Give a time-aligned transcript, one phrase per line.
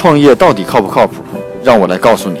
[0.00, 1.22] 创业到底靠不靠谱？
[1.62, 2.40] 让我来告诉你。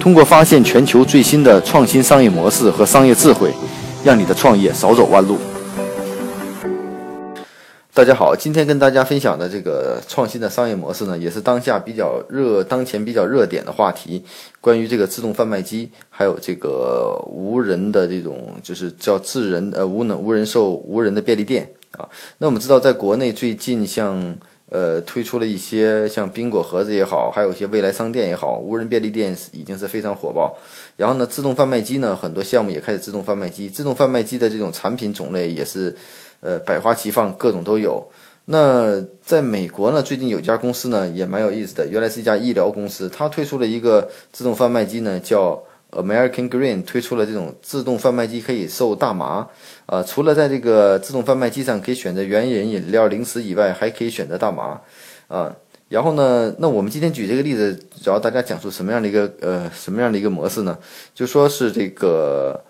[0.00, 3.52] 通过发现全球最新的创新商业模式和商业智慧，
[4.02, 5.36] 让你的创业少走弯路。
[7.92, 14.24] 大家好，今天跟大家分享的这个创新的商业模式呢，也是当下比较热、当前比较热点的话题。
[14.58, 22.08] 关于这个自动贩卖机，还有这个无人的这种，就是叫智人呃无能无人售无人的便利店啊。
[22.38, 24.34] 那我们知道，在国内最近像。
[24.72, 30.56] 呃，推出了一些像宾果盒子也好，还有一些未来商店也好，无人便利店已经是非常火爆。
[30.96, 33.68] 然后呢，自动贩卖机呢，很多项目也开始自动贩卖机。
[33.68, 35.94] 自动贩卖机的这种产品种类也是，
[36.40, 38.02] 呃，百花齐放，各种都有。
[38.46, 45.62] 那在美国呢，最近有家公司呢也蛮有意思的，原来是一家医疗公司，它推出了一个自动贩卖机呢，叫。
[45.92, 49.48] American Green 推出了这种自动贩卖机，可以售大麻。
[49.86, 54.80] 啊，除了在这个自动贩卖机上可以选择原饮饮料、零食以外，还可以选择大麻。
[55.28, 55.54] 啊，
[55.88, 60.76] 然后呢，那我们今天举这个例子，主要大家讲述什么样的一个呃什么样的一个模式呢？
[61.14, 62.62] 就说是这个。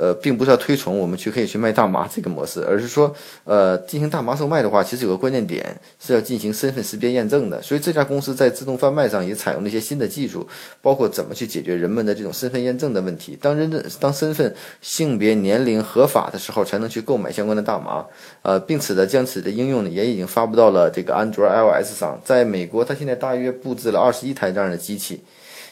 [0.00, 7.60] 呃，并不是要推崇我们去可以去卖大麻这个模式，而是说，呃，进行大麻售卖的话，其实有个关键点是要进行身份识别验证的。
[7.60, 10.48] 所以这家公司在自动贩卖上也采用了一些新的技术，
[10.80, 13.36] 包括怎么去解决人们的这种身份验证的问题。
[13.38, 18.02] 当人的当身份、性别、年龄合法的时候，才能去购买相关的大麻。
[18.40, 22.18] 呃，并且呢，将此的应用呢也已经发布到了这个安卓、iOS 上。
[22.24, 25.22] 在美国，它现在大约布置了二十一台这样的机器，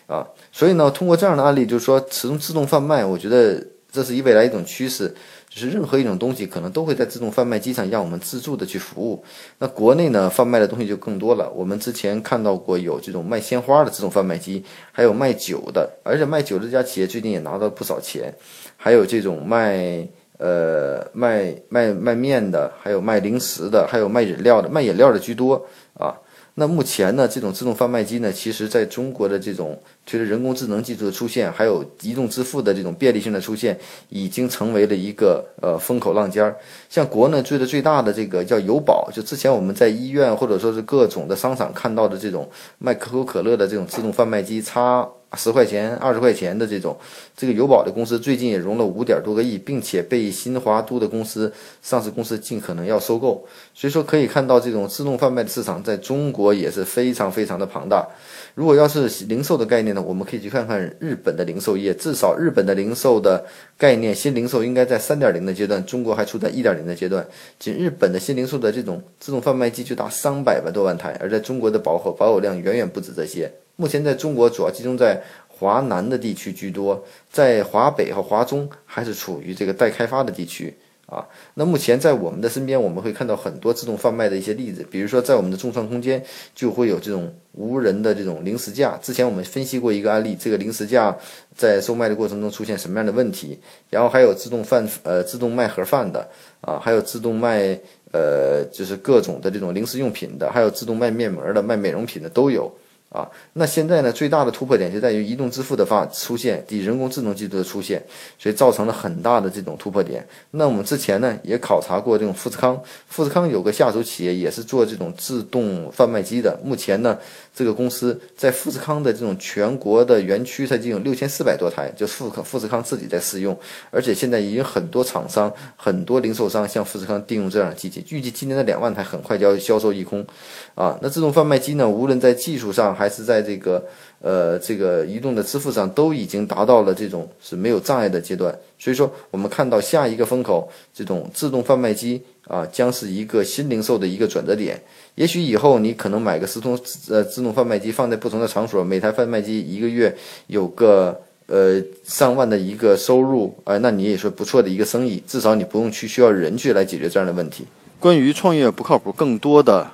[0.06, 3.64] 啊，所以呢，通过这样的案例，就是说使用自动贩卖，我觉得。
[3.90, 5.14] 这是一未来一种趋势，
[5.48, 9.24] 就是任何一种东西可能都会在自动贩卖机上让我们自助的去服务。
[9.58, 11.50] 那国内呢，贩卖的东西就更多了。
[11.54, 18.32] 我们之前看到过有这种卖鲜花的自动贩卖机，还有卖酒的，而且卖酒这家企业最近也拿到不少钱。
[18.76, 26.14] 还有这种卖呃卖卖卖面的，还有卖零食的，还有卖饮料的，卖饮料的居多啊。
[26.60, 36.56] 那目前呢，这种自动贩卖机呢，其实在中国的这种随着人工智能技术的出现，还有移动支付的这种便利性的出现，已经成为了一个呃风口浪尖儿。
[36.90, 45.08] 像国内最的最大的这个叫友宝，就之前我们在医院或者说是各种的商场看到的这种卖可口可乐的这种自动贩卖机，插。
[45.36, 46.96] 十块钱、二十块钱的这种，
[47.36, 51.52] 这个友宝的公司最近也融了五点多个亿，并且被新华都的公司
[51.82, 53.46] 上市公司尽可能要收购。
[53.74, 58.08] 所以说可以看到，这种自动贩卖的市场在中国也是非常非常的庞大。
[58.54, 63.44] 如果要是零售的概念呢，我们可以去看看日本的零售业，至少日本的零售的
[63.76, 67.24] 概念，新零售应该在三点零的阶段，中国还处在一点零的阶段。
[67.58, 73.52] 仅日本的新零售的这种自动贩卖机就达三百万多万台，而在中国的保有保有量远远不止这些。
[73.80, 77.00] 目前在中国主要集中在华南的地区居多，
[77.30, 80.74] 在华北和华中还是处于这个待开发的地区
[81.06, 81.24] 啊。
[81.54, 86.20] 那目前在我们的身边，我们会看到很多自动贩卖的一些例子，比如说在我们的众创空间
[86.56, 88.98] 就会有这种无人的这种零食架。
[89.00, 91.16] 之前我们分析过一个案例，这个零食架
[91.54, 93.56] 在售卖的过程中出现什么样的问题？
[93.90, 96.28] 然后还有自动贩呃自动卖盒饭的
[96.62, 97.78] 啊，还有自动卖
[98.10, 102.68] 呃就是各种的这种零食用品的，还有自动卖面膜的、卖美容品的都有。
[103.10, 108.02] 啊，那现在呢，最大的突破点就在于移动支付的发出现，及人工智能技术的出现，
[108.38, 110.26] 所以造成了很大的这种突破点。
[110.50, 116.58] 那我们之前呢也考察过这种富士康，富士康有个下属企业也是做这种自动贩卖机的。
[116.62, 117.16] 目前呢，
[117.54, 123.58] 这个公司在富士康的这种全国的园区，它已经有六千四百多台，就富富士康自己在试用，
[123.90, 130.26] 而且现在已经很多厂商、很多零售商向富士康订用这样的机器，预计今年的两万台很快就要销售一空。
[130.74, 133.82] 啊，那自动贩卖机呢，无论在技术上，还是在这个
[134.20, 138.52] 呃这个移动的支付上，都已经达到了这种是没有障碍的阶段。
[138.76, 144.80] 所以说，我们看到下一个风口，这种自动贩卖机啊，将是一个新零售的一个转折点。
[145.14, 146.76] 也许以后你可能买个自动
[147.08, 150.16] 呃自动贩卖机放在不同的场所，每台贩卖机一个月
[150.48, 155.22] 有个呃上万的一个收入啊，那你也是不错的一个生意。
[155.26, 157.64] 至少你不用去需要人去来解决这样的问题。
[158.00, 159.90] 关于创业不靠谱，更多的。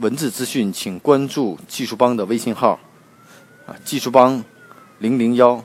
[0.00, 2.80] 文字资讯，请关注技术帮的微信号，
[3.66, 4.42] 啊，技术帮
[4.98, 5.62] 零零幺。